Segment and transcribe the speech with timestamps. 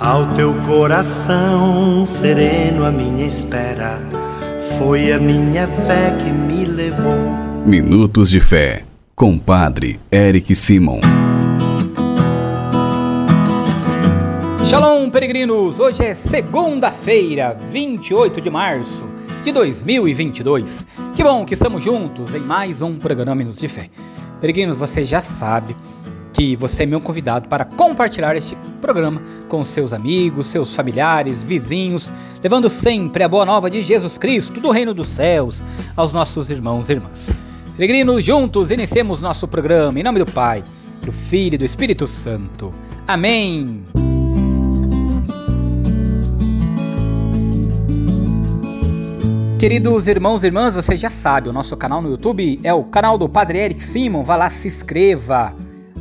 [0.00, 4.00] Ao teu coração sereno, a minha espera
[4.76, 7.14] foi a minha fé que me levou.
[7.64, 8.82] Minutos de Fé,
[9.14, 10.98] com Padre Eric Simon.
[14.66, 15.78] Shalom, peregrinos!
[15.78, 19.04] Hoje é segunda-feira, 28 de março
[19.44, 20.84] de 2022.
[21.14, 23.88] Que bom que estamos juntos em mais um programa Minutos de Fé.
[24.40, 25.76] Peregrinos, você já sabe
[26.34, 32.12] que você é meu convidado para compartilhar este programa com seus amigos, seus familiares, vizinhos,
[32.42, 35.62] levando sempre a boa nova de Jesus Cristo, do reino dos céus,
[35.96, 37.30] aos nossos irmãos e irmãs.
[37.76, 40.62] Peregrinos, juntos iniciemos nosso programa em nome do Pai,
[41.02, 42.70] do Filho e do Espírito Santo.
[43.06, 43.84] Amém.
[49.58, 53.16] Queridos irmãos e irmãs, você já sabe, o nosso canal no YouTube é o canal
[53.16, 54.22] do Padre Eric Simon.
[54.22, 55.54] Vá lá, se inscreva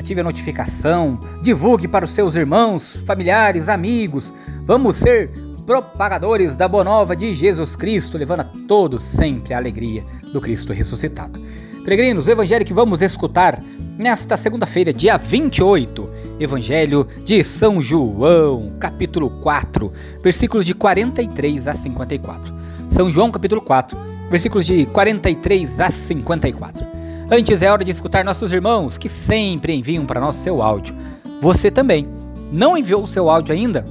[0.00, 4.32] ative a notificação, divulgue para os seus irmãos, familiares, amigos.
[4.64, 5.30] Vamos ser
[5.64, 10.72] propagadores da boa nova de Jesus Cristo, levando a todos sempre a alegria do Cristo
[10.72, 11.40] ressuscitado.
[11.84, 13.62] Peregrinos, o evangelho que vamos escutar
[13.96, 22.54] nesta segunda-feira, dia 28, Evangelho de São João, capítulo 4, versículos de 43 a 54.
[22.88, 23.96] São João, capítulo 4,
[24.30, 26.99] versículos de 43 a 54.
[27.32, 30.96] Antes é hora de escutar nossos irmãos que sempre enviam para nós seu áudio.
[31.40, 32.08] Você também.
[32.50, 33.86] Não enviou o seu áudio ainda?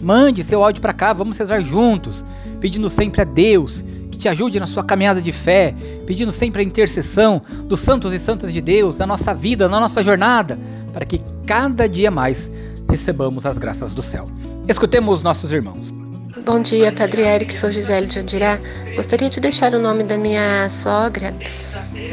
[0.00, 2.24] Mande seu áudio para cá, vamos rezar juntos,
[2.58, 5.74] pedindo sempre a Deus que te ajude na sua caminhada de fé,
[6.06, 10.02] pedindo sempre a intercessão dos santos e santas de Deus na nossa vida, na nossa
[10.02, 10.58] jornada,
[10.90, 12.50] para que cada dia mais
[12.88, 14.24] recebamos as graças do céu.
[14.66, 15.92] Escutemos nossos irmãos.
[16.42, 18.58] Bom dia, Padre Eric, sou Gisele de Andirá.
[18.96, 21.34] Gostaria de deixar o nome da minha sogra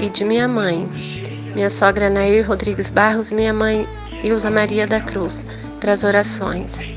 [0.00, 0.88] e de minha mãe.
[1.54, 3.86] Minha sogra Nair Rodrigues Barros e minha mãe
[4.22, 5.46] Ilza Maria da Cruz,
[5.80, 6.90] para as orações.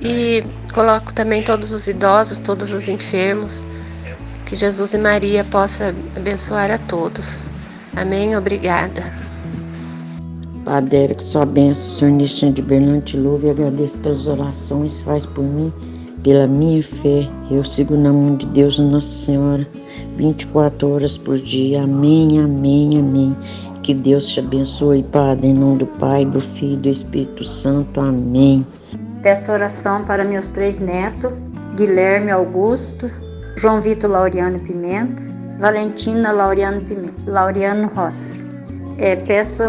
[0.00, 3.68] E coloco também todos os idosos, todos os enfermos,
[4.46, 7.50] que Jesus e Maria possa abençoar a todos.
[7.94, 8.36] Amém.
[8.36, 9.02] Obrigada.
[10.64, 15.72] Padre Eric, sua bênção, Senhor Nistan de Bernante Luve, agradeço pelas orações, faz por mim
[16.22, 19.66] pela minha fé, eu sigo na mão de Deus Nossa Senhora,
[20.16, 21.82] 24 horas por dia.
[21.82, 23.36] Amém, amém, amém.
[23.82, 28.00] Que Deus te abençoe, Padre, em nome do Pai, do Filho e do Espírito Santo.
[28.00, 28.66] Amém.
[29.22, 31.32] Peço oração para meus três netos,
[31.76, 33.10] Guilherme Augusto,
[33.56, 35.22] João Vitor Laureano Pimenta,
[35.58, 38.42] Valentina Laureano, Pimenta, Laureano Rossi.
[38.98, 39.62] É, peço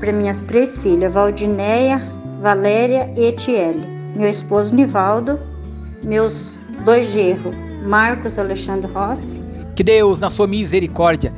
[0.00, 2.00] para minhas três filhas, Valdineia,
[2.42, 3.86] Valéria e Etiele.
[4.14, 5.38] Meu esposo Nivaldo
[6.04, 7.54] meus dois gerros,
[7.86, 9.42] Marcos Alexandre Rossi.
[9.74, 11.32] Que Deus, na sua misericórdia,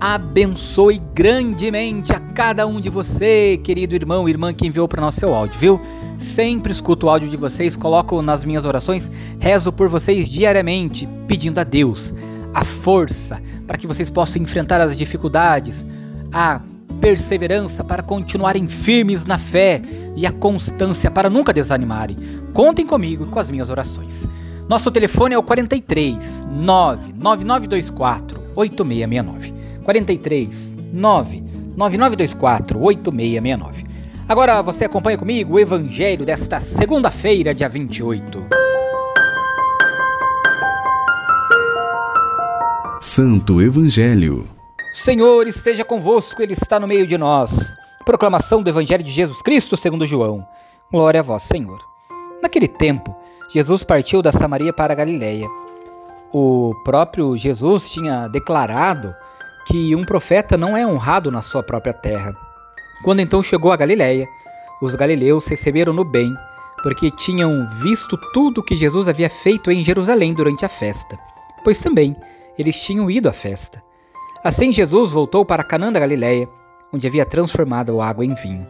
[0.00, 5.14] abençoe grandemente a cada um de você, querido irmão e irmã que enviou para nós
[5.14, 5.80] seu áudio, viu?
[6.18, 11.58] Sempre escuto o áudio de vocês, coloco nas minhas orações, rezo por vocês diariamente, pedindo
[11.58, 12.14] a Deus
[12.52, 15.84] a força para que vocês possam enfrentar as dificuldades,
[16.32, 16.60] a
[16.94, 19.82] perseverança para continuarem firmes na fé
[20.16, 22.16] e a constância para nunca desanimarem.
[22.52, 24.28] Contem comigo com as minhas orações.
[24.68, 29.54] Nosso telefone é o 43 99924 8669.
[29.82, 33.84] 43 99924 8669.
[34.26, 38.46] Agora você acompanha comigo o evangelho desta segunda-feira, dia 28.
[42.98, 44.53] Santo Evangelho.
[44.94, 47.74] Senhor esteja convosco, Ele está no meio de nós.
[48.04, 50.46] Proclamação do Evangelho de Jesus Cristo segundo João.
[50.90, 51.80] Glória a vós, Senhor.
[52.40, 53.12] Naquele tempo,
[53.52, 55.48] Jesus partiu da Samaria para a Galiléia.
[56.32, 59.12] O próprio Jesus tinha declarado
[59.66, 62.32] que um profeta não é honrado na sua própria terra.
[63.02, 64.28] Quando então chegou a Galiléia,
[64.80, 66.32] os galileus receberam-no bem,
[66.84, 71.18] porque tinham visto tudo que Jesus havia feito em Jerusalém durante a festa,
[71.64, 72.14] pois também
[72.56, 73.82] eles tinham ido à festa.
[74.44, 76.46] Assim Jesus voltou para Canaã da Galiléia,
[76.92, 78.66] onde havia transformado a água em vinho.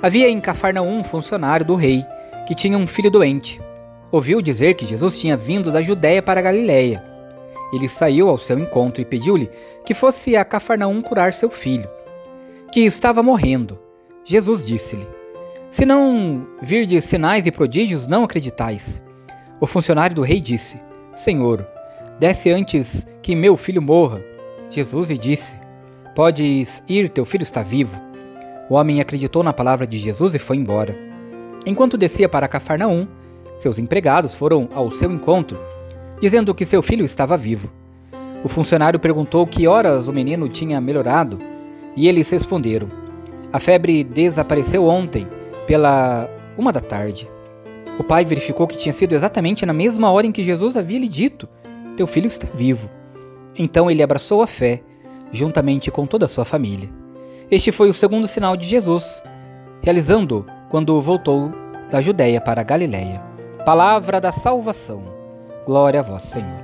[0.00, 2.06] Havia em Cafarnaum um funcionário do rei
[2.46, 3.60] que tinha um filho doente.
[4.12, 7.02] Ouviu dizer que Jesus tinha vindo da Judéia para a Galiléia.
[7.72, 9.50] Ele saiu ao seu encontro e pediu-lhe
[9.84, 11.90] que fosse a Cafarnaum curar seu filho,
[12.72, 13.80] que estava morrendo.
[14.24, 15.08] Jesus disse-lhe:
[15.70, 19.02] Se não virdes sinais e prodígios, não acreditais.
[19.60, 20.80] O funcionário do rei disse:
[21.12, 21.66] Senhor,
[22.20, 24.29] desce antes que meu filho morra.
[24.70, 25.56] Jesus lhe disse:
[26.14, 28.00] Podes ir, teu filho está vivo.
[28.68, 30.96] O homem acreditou na palavra de Jesus e foi embora.
[31.66, 33.06] Enquanto descia para Cafarnaum,
[33.58, 35.58] seus empregados foram ao seu encontro,
[36.20, 37.70] dizendo que seu filho estava vivo.
[38.42, 41.36] O funcionário perguntou que horas o menino tinha melhorado,
[41.96, 42.88] e eles responderam:
[43.52, 45.26] A febre desapareceu ontem,
[45.66, 47.28] pela uma da tarde.
[47.98, 51.08] O pai verificou que tinha sido exatamente na mesma hora em que Jesus havia lhe
[51.08, 51.48] dito:
[51.96, 52.88] Teu filho está vivo.
[53.62, 54.82] Então ele abraçou a fé,
[55.30, 56.88] juntamente com toda a sua família.
[57.50, 59.22] Este foi o segundo sinal de Jesus,
[59.82, 61.52] realizando quando voltou
[61.90, 63.20] da Judéia para a Galiléia.
[63.66, 65.02] Palavra da salvação.
[65.66, 66.62] Glória a vós, Senhor.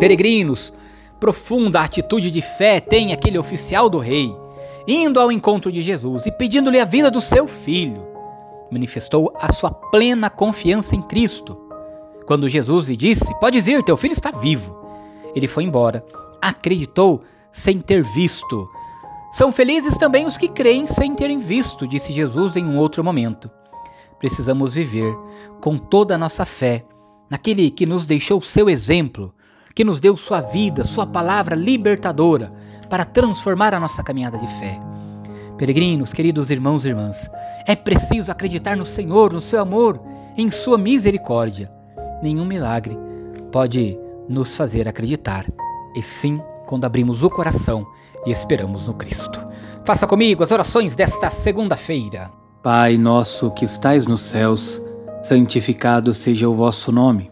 [0.00, 0.72] Peregrinos,
[1.20, 4.34] profunda atitude de fé tem aquele oficial do rei,
[4.88, 8.04] indo ao encontro de Jesus e pedindo-lhe a vida do seu filho.
[8.72, 11.67] Manifestou a sua plena confiança em Cristo.
[12.28, 14.76] Quando Jesus lhe disse: Podes ir, teu filho está vivo.
[15.34, 16.04] Ele foi embora,
[16.42, 18.68] acreditou sem ter visto.
[19.32, 23.50] São felizes também os que creem sem terem visto, disse Jesus em um outro momento.
[24.18, 25.16] Precisamos viver
[25.58, 26.84] com toda a nossa fé
[27.30, 29.34] naquele que nos deixou seu exemplo,
[29.74, 32.52] que nos deu sua vida, sua palavra libertadora
[32.90, 34.78] para transformar a nossa caminhada de fé.
[35.56, 37.30] Peregrinos, queridos irmãos e irmãs,
[37.66, 39.98] é preciso acreditar no Senhor, no seu amor,
[40.36, 41.77] em sua misericórdia.
[42.22, 42.98] Nenhum milagre
[43.52, 43.98] pode
[44.28, 45.46] nos fazer acreditar,
[45.96, 47.86] e sim quando abrimos o coração
[48.26, 49.44] e esperamos no Cristo.
[49.84, 52.30] Faça comigo as orações desta segunda-feira.
[52.62, 54.82] Pai nosso que estais nos céus,
[55.22, 57.30] santificado seja o vosso nome.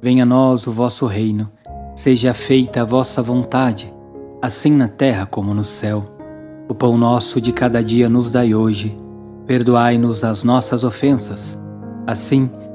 [0.00, 1.50] Venha a nós o vosso reino.
[1.94, 3.92] Seja feita a vossa vontade,
[4.40, 6.16] assim na terra como no céu.
[6.68, 8.96] O pão nosso de cada dia nos dai hoje.
[9.46, 11.58] Perdoai-nos as nossas ofensas,
[12.06, 12.67] assim como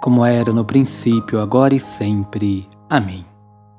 [0.00, 2.68] como era no princípio, agora e sempre.
[2.88, 3.24] Amém.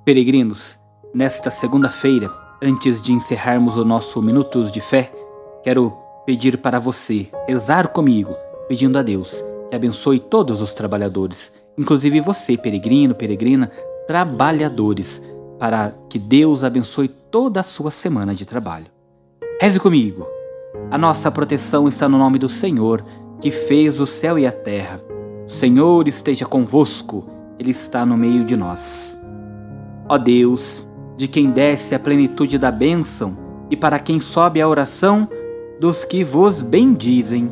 [0.05, 0.77] Peregrinos,
[1.13, 2.29] nesta segunda-feira,
[2.61, 5.11] antes de encerrarmos o nosso Minutos de Fé,
[5.63, 5.93] quero
[6.25, 8.35] pedir para você rezar comigo,
[8.67, 13.71] pedindo a Deus que abençoe todos os trabalhadores, inclusive você, peregrino, peregrina,
[14.07, 15.23] trabalhadores,
[15.59, 18.87] para que Deus abençoe toda a sua semana de trabalho.
[19.61, 20.27] Reze comigo.
[20.89, 23.05] A nossa proteção está no nome do Senhor,
[23.39, 25.08] que fez o céu e a terra.
[25.49, 27.25] Senhor esteja convosco,
[27.57, 29.19] Ele está no meio de nós.
[30.07, 30.87] Ó Deus,
[31.17, 33.35] de quem desce a plenitude da bênção
[33.67, 35.27] e para quem sobe a oração
[35.79, 37.49] dos que vos bendizem,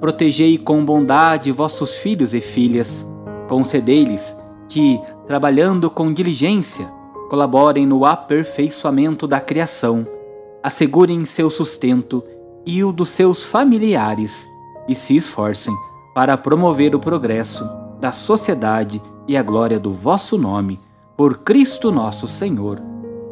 [0.00, 3.06] protegei com bondade vossos filhos e filhas,
[3.46, 4.34] concedei-lhes
[4.66, 6.90] que, trabalhando com diligência,
[7.28, 10.06] colaborem no aperfeiçoamento da criação,
[10.62, 12.24] assegurem seu sustento
[12.64, 14.48] e o dos seus familiares
[14.88, 15.74] e se esforcem
[16.14, 17.68] para promover o progresso
[18.00, 20.78] da sociedade e a glória do vosso nome,
[21.16, 22.80] por Cristo nosso Senhor.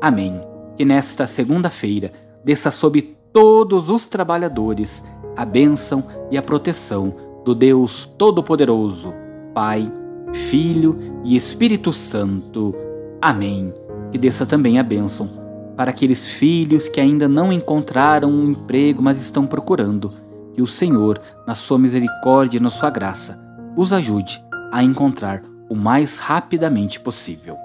[0.00, 0.40] Amém.
[0.76, 2.12] Que nesta segunda-feira
[2.44, 5.04] desça sobre todos os trabalhadores
[5.36, 7.14] a bênção e a proteção
[7.44, 9.12] do Deus Todo-Poderoso,
[9.54, 9.90] Pai,
[10.32, 12.74] Filho e Espírito Santo.
[13.20, 13.72] Amém.
[14.10, 15.42] Que desça também a bênção
[15.76, 20.21] para aqueles filhos que ainda não encontraram um emprego, mas estão procurando.
[20.54, 23.40] Que o Senhor, na sua misericórdia e na sua graça,
[23.76, 27.56] os ajude a encontrar o mais rapidamente possível.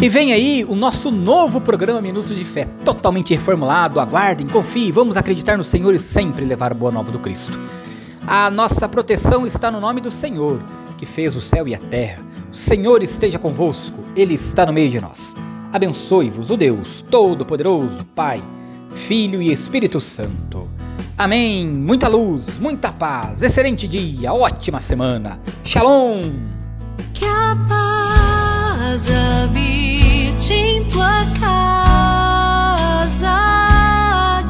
[0.00, 3.98] E vem aí o nosso novo programa Minuto de Fé, totalmente reformulado.
[3.98, 7.58] Aguardem, confiem, vamos acreditar no Senhor e sempre levar a boa nova do Cristo.
[8.24, 10.60] A nossa proteção está no nome do Senhor,
[10.96, 12.22] que fez o céu e a terra.
[12.52, 15.34] O Senhor esteja convosco, Ele está no meio de nós.
[15.72, 18.40] Abençoe-vos o Deus Todo-Poderoso, Pai,
[18.94, 20.68] Filho e Espírito Santo.
[21.16, 21.66] Amém.
[21.66, 25.40] Muita luz, muita paz, excelente dia, ótima semana.
[25.64, 26.32] Shalom.
[27.12, 33.34] Que a paz habite em tua casa,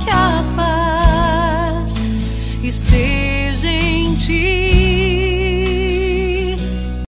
[0.04, 1.97] que a paz
[2.62, 3.27] esteja.